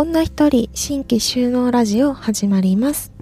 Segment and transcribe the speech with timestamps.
[0.00, 3.12] 女一人新規収納ラジオ始まります。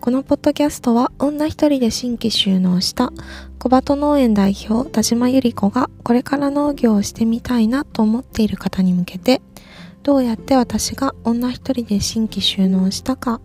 [0.00, 3.12] このポッドキャストは女一人で新規収納した
[3.58, 9.42] 小鳩農園代表田島由里子がこれから農業をしてみたいなと思っている方に向けて
[10.04, 13.42] どうやって私が女一人で新規収納したか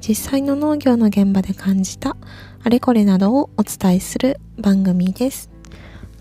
[0.00, 2.16] 実際の農業の現場で感じた
[2.64, 5.50] あれこれなどをお伝えする番組です。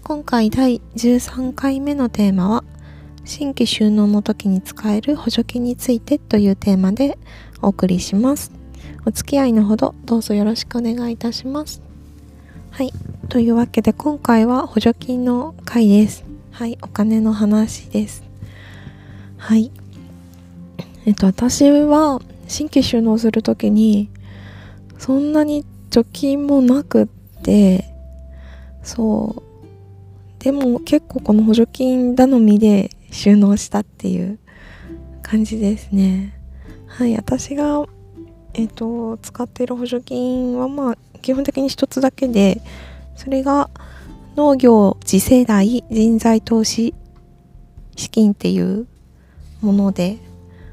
[0.03, 2.63] 今回第13回目のテーマは
[3.29, 7.19] 新規収納の時に使える補助金についてというテーマで
[7.61, 8.51] お送りします。
[9.05, 11.79] お付き合いのほどどうぞよろしくお願いいたします。
[12.71, 12.91] はい。
[13.29, 16.25] というわけで今回は補助金の回です。
[16.49, 16.79] はい。
[16.81, 18.23] お金の話です。
[19.37, 19.71] はい。
[21.05, 24.09] えっと、私は新規収納するときに
[24.97, 27.07] そんなに貯金もなくっ
[27.43, 27.93] て、
[28.81, 30.43] そう。
[30.43, 34.39] でも結構この補助金頼みで収納したっていう
[35.21, 36.33] 感じですね。
[36.87, 37.15] はい。
[37.15, 37.85] 私が
[38.53, 42.61] えっ、と使っている補助金はまあ基本的に一つだけで
[43.15, 43.69] それが
[44.35, 46.95] 農業次世代人材投資
[47.95, 48.87] 資金っていう
[49.61, 50.17] もので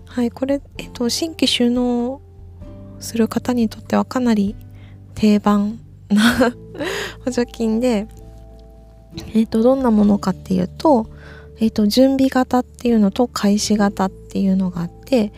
[0.06, 2.20] はいこれ、えっと新規収納
[3.00, 4.56] する方にとってはかなり
[5.14, 6.22] 定番な
[7.24, 8.06] 補助金で
[9.34, 11.08] えっとどんなものかっていうと
[11.58, 15.32] えっと準備型っていうのと開始型っていうのがあって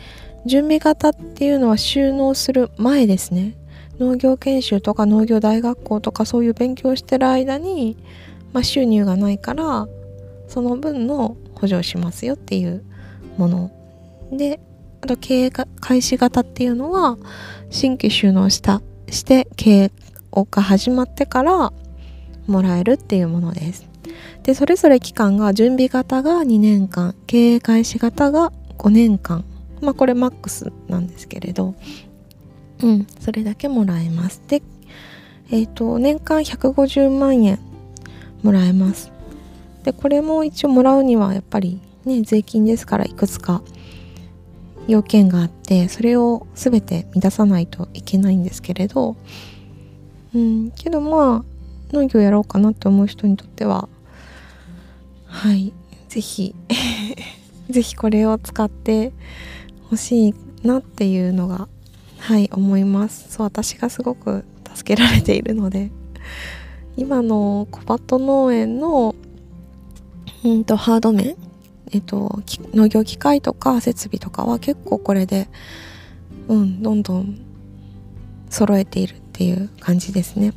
[0.47, 3.55] 準備型っていうのは収納する前ですね。
[3.98, 7.97] 農業研修とか農業大学校とかそういう勉強してる間に、
[8.52, 9.88] まあ、収入がないから
[10.47, 12.84] その分の補助をしますよっていう
[13.36, 13.70] もの。
[14.32, 14.60] で
[15.00, 17.19] あと経営開始型っていうのは
[17.70, 19.91] 新規収納したして経営
[20.32, 21.72] が始まってから
[22.47, 23.88] もらえるっていうものです。
[24.42, 29.44] でそれぞれ期間が準備型が2年間経営開始型が5年間。
[29.80, 31.75] まあこれマックスなんですけれど。
[32.82, 34.43] うんそれだけもらえます。
[34.48, 34.62] で
[35.50, 37.59] えっ、ー、と年間150万円
[38.43, 39.10] もらえます。
[39.84, 43.62] でこれも一応もらうにはやっぱりね税金ですからいくつか
[44.87, 49.16] 要件があってそれを全て満たさないといけないんですけれど。
[50.34, 53.88] うんけどまあ農業やろうかなって思う人にとっては
[55.28, 55.72] はい。
[56.09, 56.55] 是非
[57.71, 59.12] 是非これを使って
[59.84, 61.69] 欲しいなっていうのが
[62.19, 63.33] はい思います。
[63.33, 64.44] そう私がすごく
[64.75, 65.91] 助けられているので。
[66.99, 69.15] 今の小鳩農園の
[70.44, 71.37] うんとハード面
[71.93, 72.43] えっと
[72.75, 75.49] 農業機械とか設備とかは結構これで
[76.49, 77.38] うんどんどん
[78.50, 80.55] 揃えているっていう感じですね。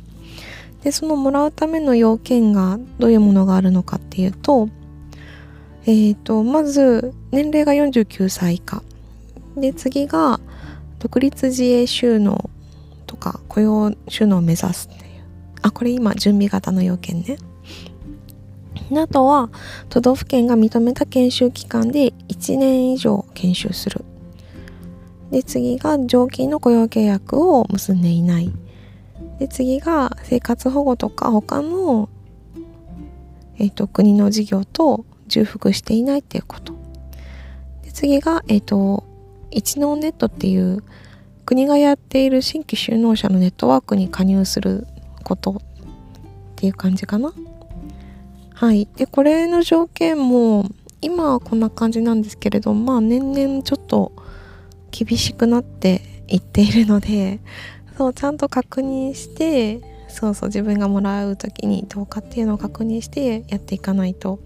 [0.82, 4.68] でそのもらうための要件がどういうものがあるのかっていうと
[5.84, 8.82] え、ー、とまず年齢が49歳以下。
[9.56, 10.40] で次が
[10.98, 12.50] 独立自営収納
[13.06, 15.22] とか雇用収納を目指すっていう。
[15.62, 17.36] あこれ今準備型の要件ね。
[18.96, 19.50] あとは
[19.88, 24.04] 都道府県が認めた研修期間で1年以上研修する。
[25.32, 28.52] で次が常勤の雇用契約を結んでいない。
[29.42, 32.08] で次が生活保護とか他の、
[33.58, 36.74] えーと、国の事業と重複していないっていうこと。
[37.82, 39.02] で次がえ、ー、と
[39.50, 40.84] 一農ネットっていう
[41.44, 44.86] 国がやっている新規就農者のネットワークに加入する
[45.24, 45.54] ことっ
[46.54, 47.32] ていう感じかな。
[48.54, 48.88] はい。
[48.94, 50.70] でこれの条件も
[51.00, 54.12] 今はこんな感じなんですけれどまあ年々ちょっと
[54.92, 57.40] 厳しくなっていっているので
[57.96, 64.40] そうちゃんと確認してそうそう自分がもらう時にどうかっていうのを確認してやっていかないと。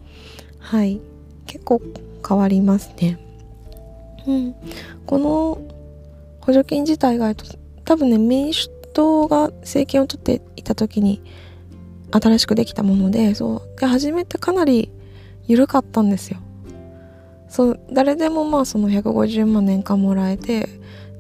[0.59, 1.01] はい。
[1.47, 1.81] 結構
[2.27, 3.19] 変わりますね。
[4.27, 4.55] うん。
[5.07, 5.59] この
[6.41, 7.35] 補助金自体が
[7.85, 11.21] 多分ね民主党が政権を取っていた時に
[12.13, 13.81] 新しくできたものでそう。
[13.81, 14.93] で初めてかなり
[15.47, 16.39] 緩かったんですよ。
[17.49, 20.69] そう誰でもまあその150万年間もらえて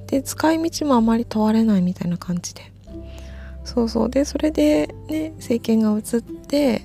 [0.06, 2.72] で使い道もあまり問われないみたいな感じで。
[3.64, 4.10] そうそう。
[4.10, 6.82] でそれでね政権が移って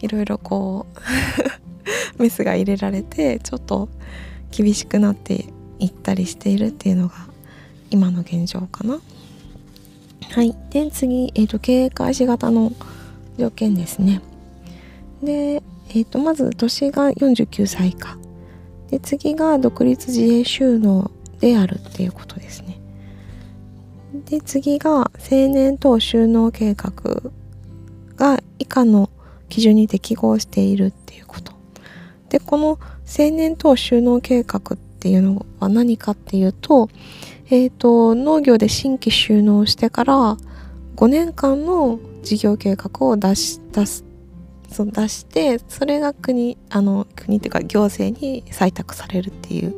[0.00, 0.98] いろいろこう
[2.22, 3.88] メスが入れられてちょっと
[4.50, 5.46] 厳しくなって
[5.78, 7.14] いったりしているっていうのが
[7.90, 9.00] 今の現状かな。
[10.30, 10.56] はい。
[10.70, 12.72] で次、えーと、経営開始型の
[13.38, 14.20] 条件ですね。
[15.22, 18.16] で、えーと、まず年が49歳以下。
[18.90, 21.10] で次が独立自営収納
[21.44, 22.80] であるっていうことですね。
[24.30, 27.30] で次が青年等収納計画
[28.16, 29.10] が以下の
[29.50, 31.52] 基準に適合しているっていうこと。
[32.30, 36.88] でこの青年等収納計画っていうのは何かっていうと,、
[37.50, 40.38] えーと、農業で新規収納してから
[40.96, 44.02] 5年間の事業計画を出し出す
[44.70, 49.74] そ出してそれが国あの国っていうか行政に採択されるっていう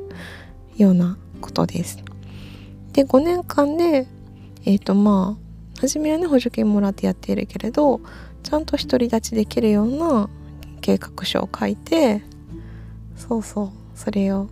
[0.76, 2.02] ようなことです。
[2.92, 4.06] で5年間で
[4.64, 8.00] えっ、ー、とまあ初めはね補助金もらってやっているけれど
[8.42, 10.28] ちゃんと独り立ちできるような
[10.80, 12.22] 計画書を書いて
[13.16, 14.48] そうそうそれを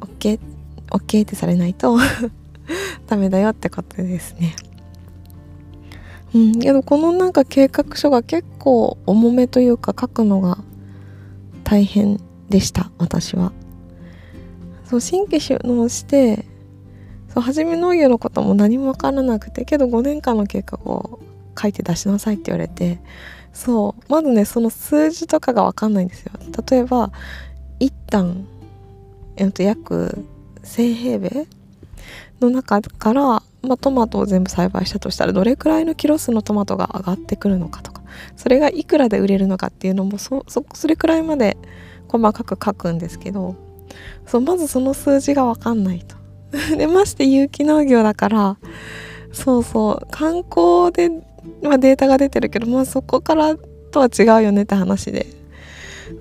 [0.00, 0.38] OK,
[0.90, 1.98] OK ってされないと
[3.06, 4.56] ダメだよってことですね。
[6.34, 10.58] うん、けどこのなんか計画書が結構重めというか書くのが
[11.64, 12.20] 大変
[12.50, 13.52] でした私は。
[14.88, 16.44] そう新規収納して
[17.28, 21.20] そう初め農業のことも何も分からなくてけど5年間の計画を
[21.60, 23.00] 書いて出しなさいって言われて
[23.52, 26.32] そうまずねその数字とかが分かんないんですよ。
[26.68, 27.10] 例えば
[27.80, 28.46] 一旦、
[29.36, 30.24] えっと、約
[30.62, 31.46] 1000平米
[32.40, 38.02] の中から、まあ、トマトを全部栽培したとしたらどれくらいのキロ数のトマトが上がってくるのかとか
[38.36, 41.56] それがいくらで売れるのかっていうのもそそそれくらいまで
[42.08, 43.56] 細かく書くんですけど
[44.26, 46.16] そうまずその数字が分かんないと。
[46.76, 48.56] でまして有機農業だから
[49.32, 51.10] そうそう観光で、
[51.62, 53.56] まあ、データが出てるけどまあそこから
[53.90, 55.26] とは違うよねって話で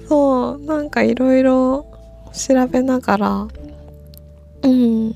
[0.07, 1.85] そうなんかいろいろ
[2.33, 3.47] 調べながら
[4.63, 5.15] うん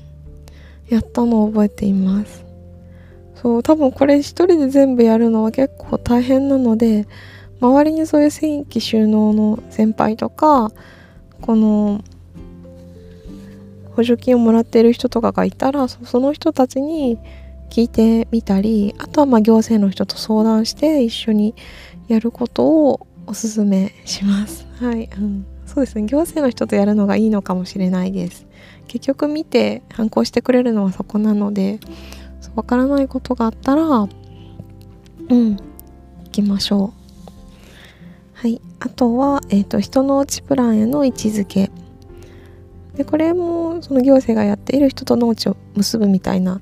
[0.88, 2.44] やったのを覚えています
[3.34, 7.06] そう多分これ一人で全部やるのは結構大変なので
[7.60, 10.72] 周りにそういう新規収納の先輩とか
[11.40, 12.02] この
[13.96, 17.18] 補助金をもらってる人とかがいたらその人たちに
[17.70, 21.54] 聞いてみたりあとはま行政の人と相談して一緒に
[22.08, 24.66] やることをおすすめします。
[24.80, 26.06] はい、うん、そうですね。
[26.06, 28.46] 行政の人とやるのがいいのかもしれないです。
[28.88, 31.78] 結局見て反抗してくれるのはそこなので、
[32.56, 34.08] わからないことがあったら、うん、
[35.28, 35.58] 行
[36.32, 37.00] きましょう。
[38.34, 41.70] はい、あとは、えーと、人の内プランへの位置づけ。
[43.00, 46.60] でこれもその行政がやっている人と農地を結ぶみたいな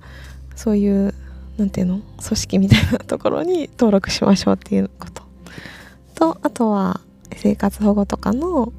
[0.54, 1.12] そういう
[1.56, 5.24] 何ていうの組織みたいなところに登録しましょうっていうこと。
[6.14, 7.00] とあとは
[7.34, 8.72] 生活保護とかの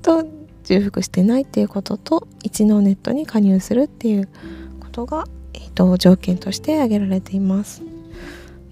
[0.00, 0.24] と
[0.64, 4.28] 重複してないっていうことと一農ネットに加入するっていう
[4.80, 7.82] ことが、えーと、条件として挙げられています。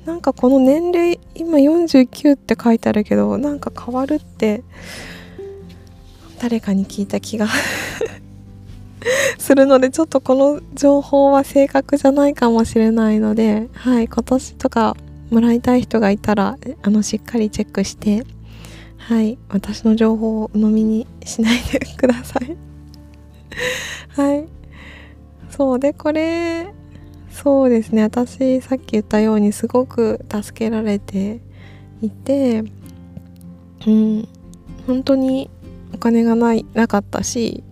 [0.06, 4.62] なんかこの年齢今49って書いてあるけどなんか変わるって
[6.40, 7.46] 誰かに聞いた気が
[9.38, 14.96] するのでちょっとこの情報は正確じゃないかもしれないのではい今年とか
[15.30, 18.24] もらいたい人がいたらあのしっかりチェックして
[18.96, 22.56] はい私の情報を鵜呑みにしないでください。
[24.08, 24.46] はい。
[25.50, 26.72] そうでこれ
[27.30, 31.40] そうですね私さっき言ったようにすごく助けられて
[32.00, 32.64] いて
[33.86, 34.28] うん
[34.86, 35.50] 本当に
[35.92, 37.62] お金がないなかったし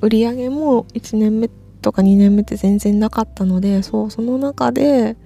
[0.00, 1.48] 売り上げも1年目
[1.80, 5.16] とか2年目って全然なかったのでそうその中で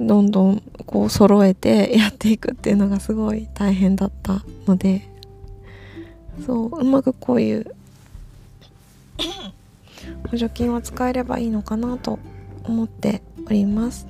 [0.00, 5.08] どんどんこう揃えて やっていくっていうのがすごい大変だったので
[6.46, 7.74] そううまくこういう
[10.30, 12.18] 補助金を使えればいいのかなと
[12.64, 14.06] 思っております。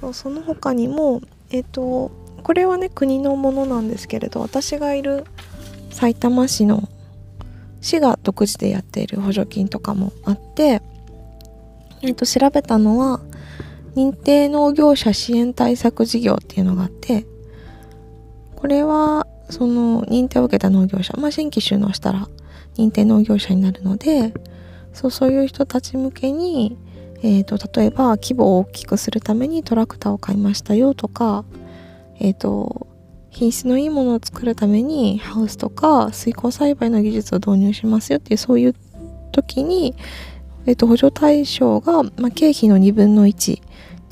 [0.00, 2.10] そうその他にもえっ、と
[2.42, 5.24] これはね国のものなんですけれど私がいる
[5.90, 6.88] 埼玉市の
[7.80, 10.82] 市が独自でやっている補助金とかもあって、
[12.02, 13.20] えー、と調べたのは
[13.94, 17.26] 認定農業者支援対策事業っていうのがあって
[18.56, 22.28] これはその認定を受けた農業者、まあ、新規収納したら
[22.76, 24.32] 認定農業者になるので
[24.94, 26.76] そうそういう人たち向けに、
[27.22, 31.44] えーと、例えば規模を大きくするためにトラクターを買いましたよとか、
[32.20, 32.86] えーと、
[33.30, 38.74] 品質のいいものを作るためにハウスとか水耕栽培の技術を導入しますよっていうそういう
[39.32, 39.94] 時に、
[40.66, 43.62] えーと補助対象が、まあ、経費の2分の1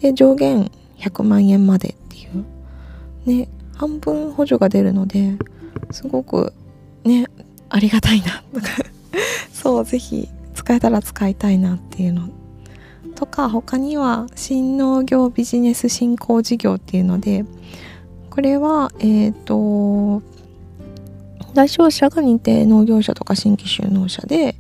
[0.01, 2.45] で上限100万円までっていう。
[3.27, 5.39] ね半分補助が出るので
[5.91, 6.53] すごく
[7.05, 7.27] ね
[7.71, 8.43] ありがたいな。
[8.53, 8.67] と か
[9.53, 12.29] そう是非使えたら使いたいなっていうの。
[13.15, 17.45] とか他には新農業ビジネス振興事業っていうので
[18.31, 20.23] これはえっ、ー、と
[21.55, 24.55] 対象者が認定農業者とか新規就農者で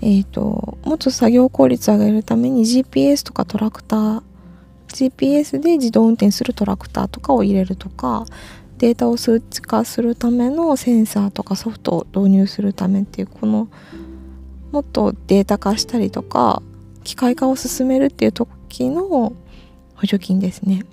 [0.00, 4.22] えっ、ー、ともっと作業効率を上げるために GPS とかトラクター
[4.88, 8.24] GPS で自動運転するトラクターとかを入れるとか
[8.78, 13.68] データを数値化するためのセンサーとかソフトを導入するためっていうこの
[14.70, 16.62] もっとデータ化したりとか
[17.02, 19.32] 機械化を進めるっていう時の
[19.94, 20.84] 補助金ですね。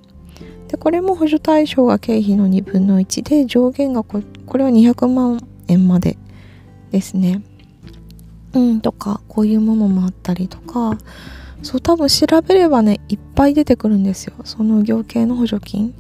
[0.74, 6.18] でこれも補助対象が経費の2分の1で上限がここれは200万円まで
[6.90, 7.44] ですね。
[8.54, 10.98] うんとかこういうものもあったりとか。
[11.62, 14.34] そう多分調べればねいっぱい出てくるんですよ。
[14.46, 15.94] その業系の補助金。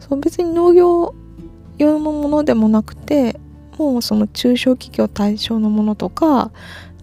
[0.00, 1.14] そう別に農業
[1.78, 3.40] 用のものでもなくて
[3.78, 6.52] もうその中小企業対象のものとか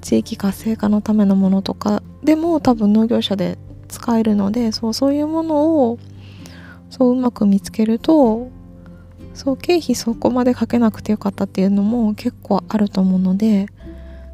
[0.01, 5.99] 地域活性化のためのものとかでも多分農業者で使えるのでそうそういうものを
[6.91, 8.49] そううまく見つけると
[9.33, 13.67] そう経費そこまでかけなくてよかったっていうのも結構あると思うので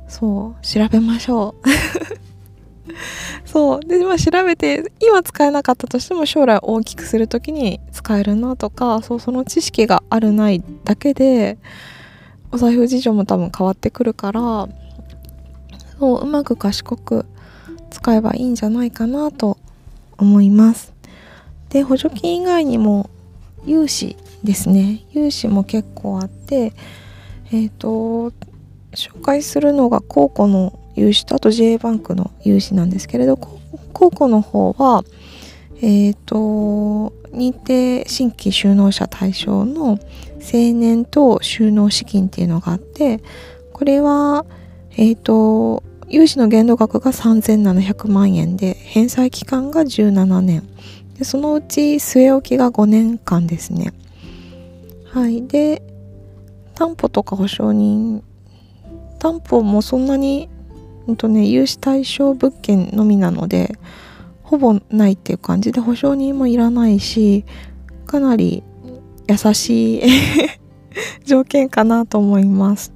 [0.09, 1.67] そう調べましょう。
[3.45, 3.79] そう。
[3.81, 11.57] で、まあ、調べて今使えなかったとしても将来大きくする時に使えるなとかそうその知識があるないだけで
[12.51, 14.67] お財布事情も多分変わってくるから
[15.99, 17.25] そううまく賢く
[17.89, 19.57] 使えばいいんじゃないかなと
[20.17, 20.96] 思います。
[21.69, 23.09] で補助金以外にも
[23.65, 25.03] 融資ですね。
[25.11, 26.73] 融資も結構あって
[27.51, 28.31] えっ、ー、と
[28.93, 33.37] 紹介するのが高校の融資とあと J バンクの融資なんですけれど
[33.93, 35.03] 高校の方は
[35.81, 39.99] えっ、ー、と認定新規就農者対象の
[40.39, 43.21] 青年と就農資金っていうのがあって
[43.73, 44.45] これは
[44.91, 50.63] えっ、ー、と融資の限度額が3700万円で返済期間が17年。
[51.17, 53.93] でそのうち据え置きが5年間ですね。
[55.05, 55.47] はい。
[55.47, 55.81] で
[56.75, 58.23] 担保とか保証人
[59.19, 60.49] 担保もそんなに、
[61.07, 63.77] うんとね、融資対象物件のみなので
[64.43, 67.45] ほぼないっていう感じで保証人もいらないし
[68.05, 68.63] かなり
[69.27, 70.01] 優しい
[71.25, 72.93] 条件かなと思います。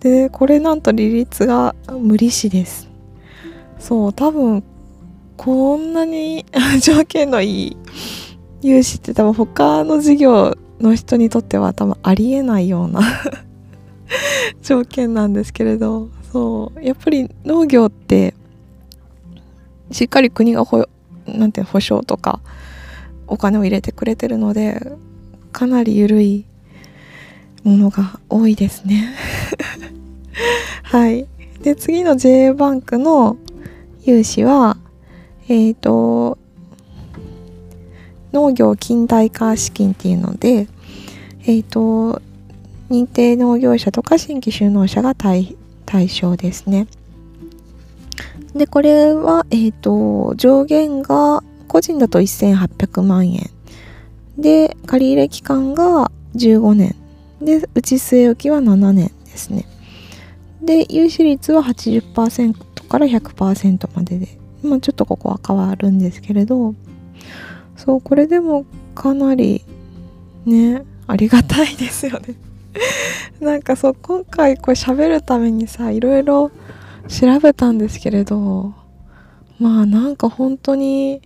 [0.00, 2.90] でこれなんと利率が無利子です。
[3.78, 4.62] そう多分
[5.36, 6.46] こんなに
[6.80, 7.76] 条件のいい
[8.62, 13.00] 融資って多分他の事業の人にとっては多分ありえないような
[14.62, 18.34] 条件なんですけれどそうやっぱり農業って
[19.90, 20.88] しっかり国がほ
[21.26, 22.40] なんて保証とか
[23.26, 24.92] お金を入れてくれてるので
[25.52, 26.44] かなり緩い
[27.62, 29.14] ものが多いですね。
[30.82, 31.26] はい。
[31.62, 33.38] で次の J バンクの
[34.02, 34.76] 融資は
[35.48, 36.38] えっ、ー、と
[38.32, 40.68] 農業近代化資金っていうので
[41.46, 42.22] えっ、ー、と
[42.90, 46.86] 認定農業者とか新規就農者が対対象ですね。
[48.54, 53.50] で、これは、えっ、ー、と、上限が個人だと1800万円。
[54.38, 56.94] で、借入期間が15年。
[57.42, 59.66] で、内据え置きは7年ですね。
[60.62, 66.74] で、融資率は80%から100%までで、まあちょっとここは変わるんですけれど、
[67.76, 69.64] そう、これでもかなり
[70.44, 72.34] ね、ありがたいですよね。
[73.40, 76.50] なんかそう今回これ喋るためにさいろいろ
[77.08, 78.74] 調べたんですけれど
[79.58, 81.22] まあなんか本当に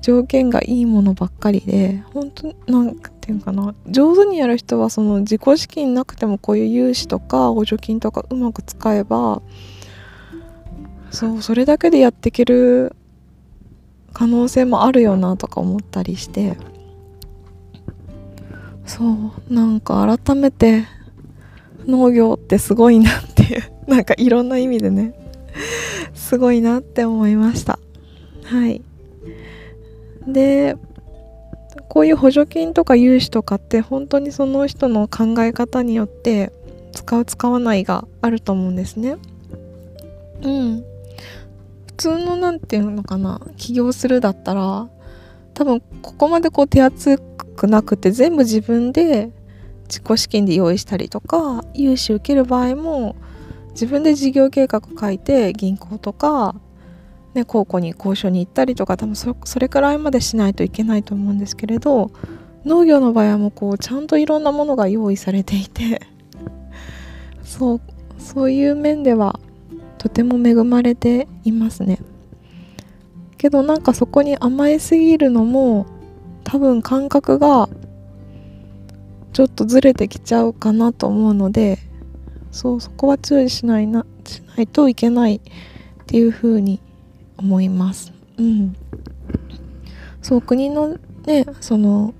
[0.00, 9.42] 条件がいいものばっかりで本当なんていうかな上手にやる人はその自己資金なくてもこういう融資とか補助金とかうまく使えば
[11.10, 12.94] そうそれだけでやっていける
[14.12, 16.56] 可能性もあるよなとか思ったりして。
[18.86, 20.84] そうなんか改めて
[21.86, 25.12] 農業ってすごいなっていう なんかいろんな意味でね
[26.14, 27.78] すごいなって思いました。
[28.44, 28.82] はい。
[30.26, 30.76] で
[31.88, 36.52] こういう補助金とか融資とかって本当にその人の考え方によって
[36.92, 39.16] 使う使わないがあると思うんですね。
[40.42, 40.84] うん。
[41.96, 44.88] 通の何て言うのかな起業するだったら
[45.54, 47.18] 多分ここまでこう手厚
[47.56, 49.30] くなくて全部自分で
[49.88, 53.16] 自己資金で用意したりとか融資受ける場合も
[53.70, 56.54] 自分で事業計画書いて銀行とか、
[57.34, 62.10] ね、高校に交渉に行ったりとか多分それくらいまでしないといけないと思うんですけれど
[62.64, 66.00] 農業の場合はもうこうちゃんといろんなものが用意されていて
[67.44, 67.80] そう
[68.18, 69.38] そういう面では
[70.06, 71.98] とても恵まれていますね
[73.38, 75.84] けどなんかそこに甘えすぎるのも
[76.44, 77.68] 多分感覚が
[79.32, 81.78] ちょっとずれてきちゃうかなと思うので
[82.52, 85.40] そうそこは注意しないなしないといけないっ
[86.06, 86.80] ていうふうに
[87.36, 88.12] 思います。
[88.38, 88.76] うん、
[90.22, 92.14] そう国のねその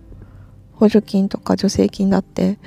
[0.73, 2.59] 補助金とか助成金だって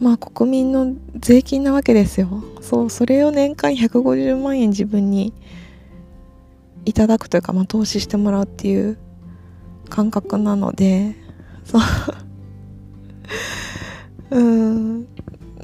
[0.00, 2.42] まあ国民の税金なわけですよ。
[2.60, 5.34] そうそれを年間150万円自分に
[6.86, 8.98] いただくというか、まあ、投資してもらうっていう
[9.88, 11.14] 感覚なので。
[11.64, 11.82] そう。
[14.36, 15.06] うん。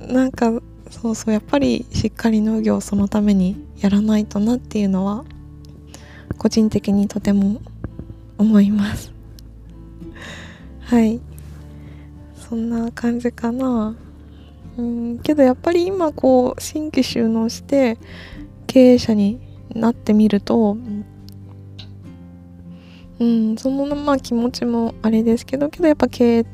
[0.09, 0.53] なんか
[0.91, 5.25] そうそうやっぱりしっかり農業をそのためにやらないとなっていうのは
[6.39, 7.61] 個人的にとても
[8.39, 9.13] 思います。
[10.81, 11.21] はい。
[12.37, 13.97] そんな感じかな。
[14.77, 15.19] うん。
[15.21, 17.99] けどやっぱり今こう新規収納して
[18.67, 19.41] 経営者に
[19.75, 20.77] なってみると
[23.19, 23.57] うん。
[23.57, 26.47] そのまあ気持ちもあれですけどけどやっぱ経営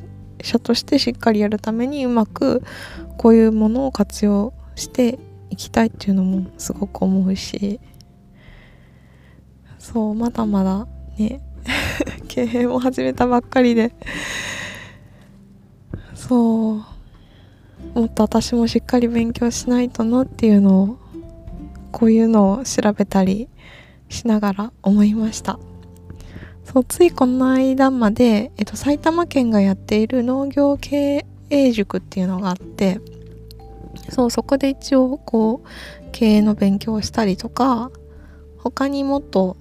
[0.43, 2.63] 者としてしっかりやるためにうまく
[3.19, 5.19] こういうものを活用して
[5.51, 7.79] いきたいっていうのもすごく思うし
[9.79, 10.87] そうまだまだ
[11.19, 11.41] ね
[12.29, 13.93] 経営も始めたばっかりで。
[16.15, 16.92] そう。
[17.95, 20.99] もっと私もしっかり勉強しないとなっていうのを
[21.91, 23.49] こういうのを調べたり
[24.09, 25.59] しながら思いました。
[26.65, 33.01] そうついこの間まで、えっと、埼玉県がやっている農業経営塾っていうのがあって
[34.11, 35.69] そうそこで一応こう
[36.13, 37.91] 経営の勉強をしたりとか
[38.59, 39.57] 他にもっと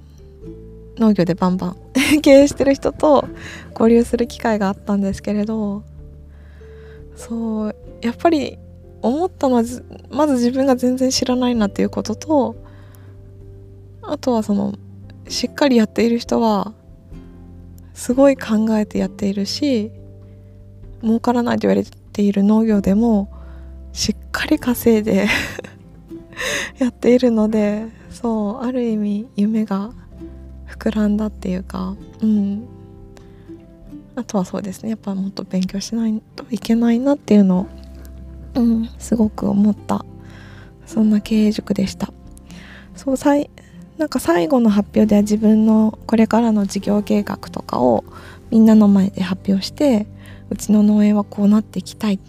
[0.98, 1.78] 農業でバンバン
[2.22, 3.28] 経営してる人と
[3.72, 5.84] 交流する機会があったんですけれど
[7.16, 8.58] そうやっぱり
[9.01, 9.63] 思ったのは
[10.10, 12.55] まず自分が全然知らないなっていうことと
[14.01, 14.74] あとはその
[15.27, 16.74] しっかりやっている人は
[17.93, 19.91] すごい考えてやっているし
[21.01, 23.31] 儲からないと言われている農業でも
[23.93, 25.27] しっかり稼いで
[26.77, 29.91] やっているのでそうある意味夢が
[30.67, 32.67] 膨らんだっていうかうん。
[34.15, 34.89] あとはそうですね。
[34.89, 37.68] やっぱもっと勉強しないといけないなっていうのを、
[38.55, 40.05] うん、すごく思った。
[40.85, 42.11] そんな経営塾でした。
[42.96, 43.50] そう最
[43.98, 48.03] なんか最後の発表では自分のこれからの事業計画とかを
[48.50, 50.07] みんなの前で発表して
[50.50, 52.20] うちの農園はこうなっていきたい。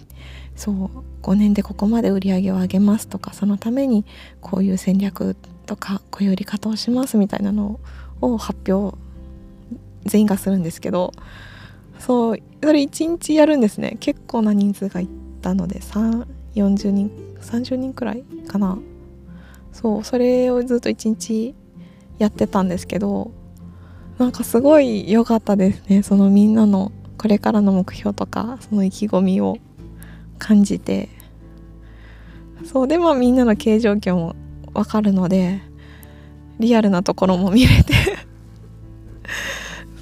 [0.54, 0.90] そう
[1.22, 4.04] 5年でここまで売り上げを上げますとかそのために
[4.40, 5.35] こういう戦略
[5.66, 7.80] とかこういう売り方をしますみたいなの
[8.20, 8.96] を発表
[10.04, 11.12] 全員がするんですけど。
[11.98, 13.96] そうそれ1日やるんですね。
[14.00, 15.21] 結構な人数がいて。
[15.42, 17.11] たので340人
[17.42, 18.78] 30人くらいかな。
[19.72, 21.55] そうそれをずっと1日
[22.18, 23.33] やってたんですけど
[24.18, 26.02] なんかすごい良かったですね。
[26.02, 29.59] そのみんなのこれからの目標とかその意気込みを
[30.38, 31.09] 感じて。
[32.64, 34.37] そうでまあみんなの経営状況も
[34.72, 35.61] 分かるので
[36.61, 37.94] リアルなところも見れて。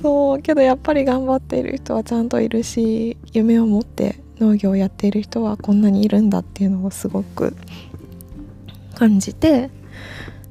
[0.02, 7.54] そうけどやっぱり頑張っている人はちゃんといるし夢を持って農業をやっている人はこんなにいるんだっていうのをすごく
[8.94, 9.70] 感じて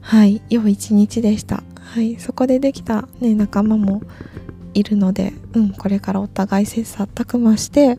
[0.01, 4.01] はい良い一日でしたはいそこでできた、ね、仲間も
[4.73, 7.95] いるので、うん、これからお互い切磋琢磨してや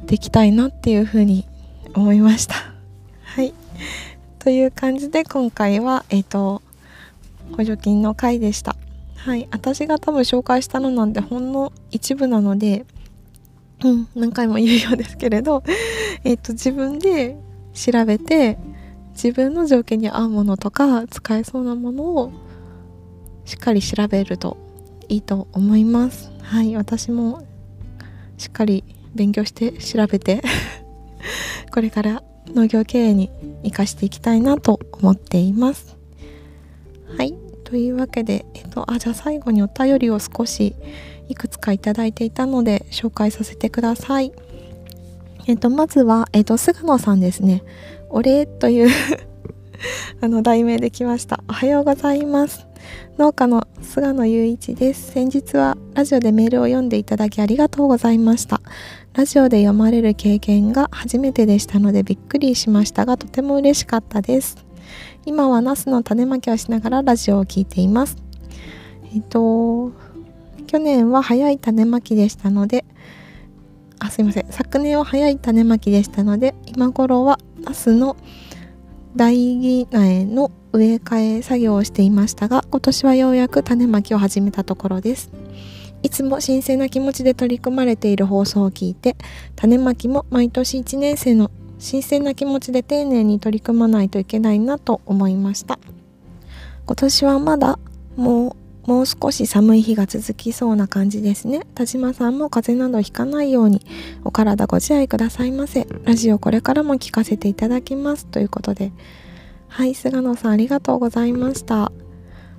[0.00, 1.46] っていきたいなっていうふうに
[1.94, 2.54] 思いました。
[3.24, 3.52] はい。
[4.38, 6.62] という感じで今回は、えっ、ー、と、
[7.56, 8.76] 補助金の回でした。
[9.16, 9.48] はい。
[9.50, 12.84] 私が多分紹介したのなんてほんの一部なので、
[13.84, 15.62] うん、何回も言うようですけれど、
[16.24, 17.36] えっ、と、自分で
[17.72, 18.58] 調べて、
[19.12, 22.32] 自分の条件に合うものとか使えそうなものを
[23.44, 24.56] しっかり調べると
[25.08, 26.30] いいと思います。
[26.40, 26.74] はい。
[26.76, 27.42] 私も
[28.38, 30.42] しっかり勉強して調べて
[31.72, 33.30] これから農業経営に
[33.62, 35.96] 生かしていきたいなと思っています。
[37.16, 37.34] はい。
[37.64, 40.74] というわけで、えっと、あ、じゃあ最後にお便りを少し
[41.28, 44.32] いくつかいただいていたので紹介させてください。
[45.46, 47.64] えっと、まずは、えっと、菅野さんですね。
[48.10, 48.90] お礼という
[50.20, 51.42] あの、題名で来ました。
[51.48, 52.66] おはようございます。
[53.18, 55.12] 農家の菅野雄一です。
[55.12, 58.60] 先日はラジオでメールを読んでいただきありがとうございました。
[59.14, 64.56] ラジオで読まれる経験が初めてでしたのでびっくりしましたがとても嬉しかったです。
[65.26, 68.16] 今はナスの種まきをしながらラジオを聴いています。
[69.14, 69.92] えっと、
[70.72, 72.86] 去年は早い種まきでしたので、
[73.98, 74.46] あ、すいません。
[74.50, 78.16] 昨年は早い種まきでしたので、今頃はナスの
[79.14, 85.30] 大義苗の植え替え作業をしていましたが、今年はようやく種まきを始めたところです。
[86.02, 89.16] いつも新鮮な気持ちで取り組まれている放送を聞いて
[89.54, 95.78] 種まきも毎年1年生の新鮮な気持ちで丁寧に取り組まないといけないなと思いました
[96.86, 97.78] 今年はまだ
[98.16, 101.60] もうもう少し寒い日が続きそうな感じですね。
[101.74, 103.80] 田島さんも風邪などひかないように
[104.24, 105.86] お体ご自愛くださいませ。
[106.04, 108.26] ラジオこれからも聞かせていただきます。
[108.26, 108.92] ということで。
[109.68, 111.92] はい、菅野さんありがとうございました。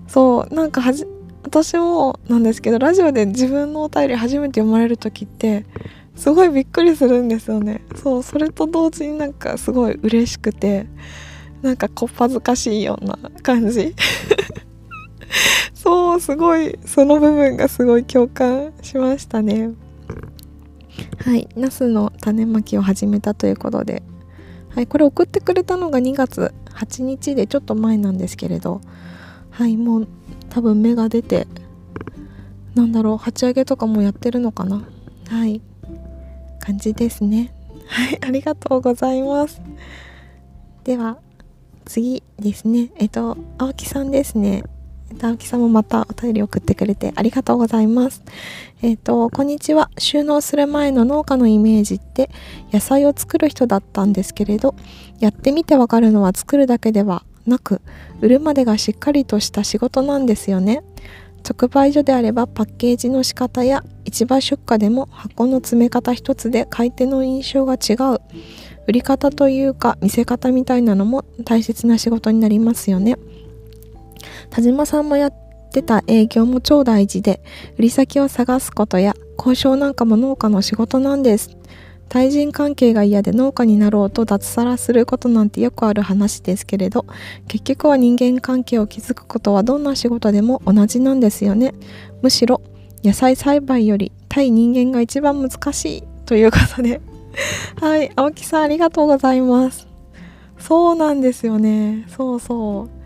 [0.08, 1.06] そう、なんかはじ、
[1.44, 5.66] 私もなんですけど、ラジオで自分のお便り初めて読まれる時って、
[6.16, 7.82] すごいびっくりするんですよね。
[7.96, 10.88] そう、それと同時になんかすごい嬉しくて、
[11.62, 13.94] なんかこっぱずかしいような感じ。
[15.74, 19.72] そうすごいその部分がすごい共感しましたね。
[21.26, 24.04] はいナスの種まきを始めたということで。
[24.69, 28.82] はいこれ送ってくれたのが2月8日でちょっと前なんですけれど。
[29.50, 30.08] はいもう
[30.50, 31.48] 多分芽が出て
[32.74, 34.84] なんだろう鉢上げとかもやってるのかな。
[35.30, 35.62] はい
[36.60, 37.54] 感じですね。
[37.88, 39.62] はいありがとうございます。
[40.84, 41.17] では
[41.86, 42.91] 次ですね。
[42.96, 44.63] えっと青木さんですね。
[45.21, 48.23] 直樹さんもまたお便り送ってくれてありがとうございます。
[48.82, 49.89] えっ、ー、と、こんにちは。
[49.97, 52.30] 収納する前の農家のイメージって
[52.71, 54.76] 野菜を作る人だったんですけれど、
[55.19, 57.82] やってみてわかるのは作るだけではなく、
[58.21, 60.84] 売るまでがしっかりとした仕事なんですよね。
[61.43, 68.19] 直売所であればパッケージの仕方や市場出荷でも箱の詰め方一つで買い手の印象が違う。
[68.88, 73.17] 売り方というか見せ方みたいなのも大切な仕事になりますよね。
[74.50, 75.34] 田島さんもやっ
[75.72, 77.42] てた営業も超大事で、
[77.78, 81.58] 売り先を探すことや交渉なんかも農家の仕事なんです。
[82.14, 87.08] 対人関係が嫌で農家になろうと脱サラすることなんてよくある話ですけれど
[87.48, 91.74] 結局は人間関係を築くことはどんな仕事でも同じなんですよね。
[92.22, 92.62] むしろ
[93.04, 97.02] 野菜栽培より対人間が一番難しいということで。
[97.82, 99.88] はい青木さんありがとうございます。
[100.60, 102.06] そうなんですよね。
[102.16, 103.03] そうそう。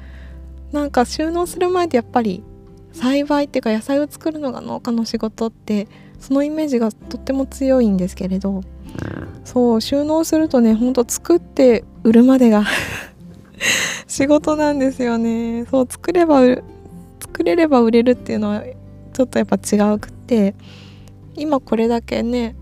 [0.72, 2.44] なんか収納する前でやっぱり
[2.92, 5.88] 栽培っていうか野菜を作るのが農家の仕事って
[6.20, 8.62] そのイメージがとっても強いんですけれど
[9.46, 12.66] そう収納するとねほんと作って売るまでが
[14.08, 15.66] 仕事なんですよね。
[15.66, 16.42] そう作れば
[17.20, 18.64] 作れれば売れるっていうのは
[19.14, 20.56] ちょっとやっぱ違うくって
[21.36, 22.56] 今これだけね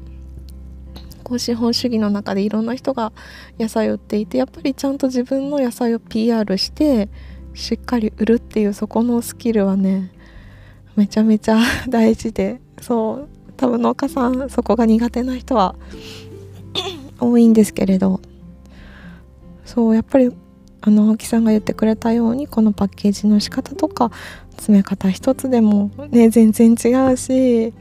[1.23, 3.11] こう資本主義の中でいろんな人が
[3.59, 7.09] 野菜を売っていてやっぱりちゃんと自分の野菜を PR して
[7.55, 10.11] しっかり売るっていうそこのスキルはね
[10.95, 15.75] めちゃめちゃ 大事でそう多分農家さんそこが苦手な人は
[17.19, 18.19] 多いんですけれど
[19.63, 20.31] そうやっぱり
[20.81, 24.11] あの青木さんが言ってくれたようにこのパッケージの仕方とか
[24.51, 27.73] 詰め方一つでもね全然違うし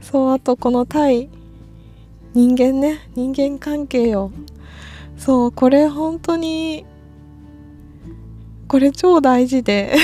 [0.00, 1.30] そうあとこの対
[2.34, 4.32] 人間ね人間関係よ
[5.16, 6.84] そうこれ本当に
[8.72, 9.94] これ超大事で。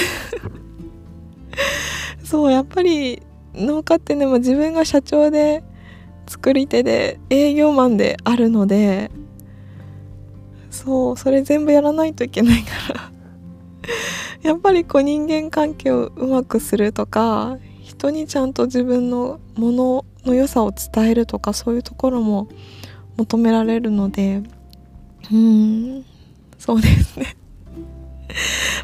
[2.23, 3.23] そうやっぱり
[3.55, 5.65] 農家ってねも自分が社長で
[6.27, 9.11] 作り手で営業マンであるので
[10.71, 13.11] そうそれ全部やらないといけないから。
[14.43, 22.49] やっぱりこう人間関係をうまくするとか人にちゃんと自分のものの良さを伝えるとかそういうところも
[23.17, 24.43] 求められるので。
[25.33, 26.05] うん
[26.59, 27.35] そうですね。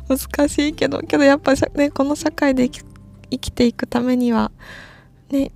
[0.08, 4.50] 難しいけどけどやっぱねこの社会で生きていくためには
[5.30, 5.50] ね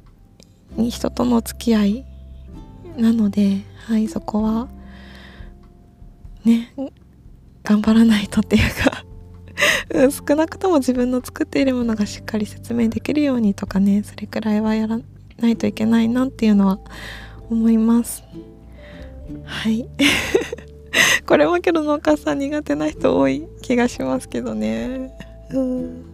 [0.76, 2.06] 人との付き合い
[2.96, 4.68] なのではいそこは
[6.44, 6.72] ね
[7.64, 9.04] 頑張らないとっていうか
[10.28, 15.00] 少なくとも自分の作っているものがしっかり説明できるようにとかねそれくらいはやら
[15.38, 16.78] ないといけないなっていうのは
[17.50, 18.22] 思います。
[19.44, 19.88] はい。
[21.26, 23.46] これもけど農家さん苦手な人多い。
[23.68, 25.14] 気がしますけどね
[25.50, 26.04] うん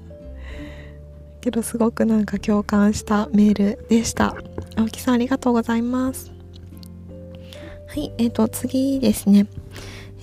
[1.41, 4.35] けどすごくなんか共感したメールでした
[4.77, 6.33] 青木さんありがとうございます
[7.87, 9.47] はいえーと次ですね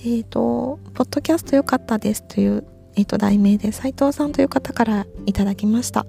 [0.00, 2.64] っ、ー、とポッドキャスト良かったですという
[2.94, 6.04] えっ、ー、と、題名で斉藤さんという方からいただきました。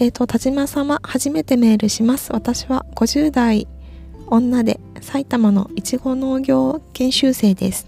[0.00, 2.32] えっ、と、田島様、初めてメールします。
[2.32, 3.68] 私は50代
[4.26, 7.86] 女で埼玉のいちご農業研修生です。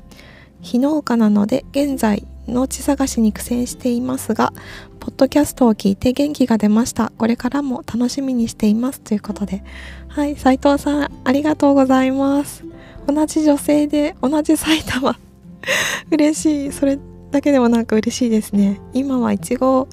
[0.60, 4.52] 非農家なので現在農地探しに苦戦していますが、
[5.00, 7.12] ポッドキャストを聞いて元気が出ました。
[7.18, 9.00] これからも楽しみにしています。
[9.00, 9.62] ということで。
[10.08, 12.64] はい、斉藤さん、ありがとうございます。
[13.06, 15.18] 同じ女性で、同じ埼玉。
[16.10, 16.72] 嬉しい。
[16.72, 16.98] それ
[17.30, 18.80] だけでもなんか嬉しいですね。
[18.92, 19.88] 今はいちご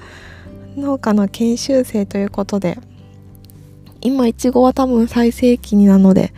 [0.76, 2.78] 農家の研修生ということで、
[4.00, 6.32] 今いちごは多分最盛期なので、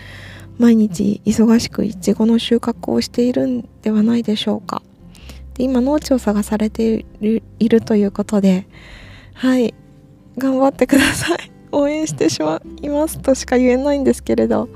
[0.59, 4.83] 毎日忙しくいちごの収穫をしているんではないでしょうか
[5.57, 8.67] で今農地を探されているということで
[9.37, 9.75] はい。
[10.39, 11.53] 頑張ってください。
[11.73, 14.69] 応援してしまいますとしか言えないんですけれど。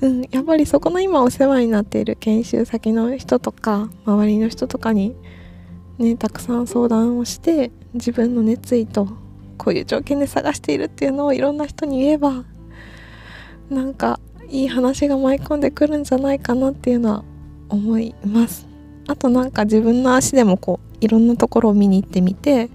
[0.00, 5.14] うん、やっぱりそこの今お世話になっている研修先の人とか周りの人とかに
[5.98, 9.08] ねたくさん相談をして自分の熱意と
[9.56, 12.44] こういう条件で探しているっていうのをいろんな人に言えば
[13.70, 17.24] なんかいい話が舞い込んでくるんじゃないかなっていうのは
[17.70, 18.73] 思います。
[19.06, 22.70] あとなんか自分の足でもこういろんなところを見に行ってみて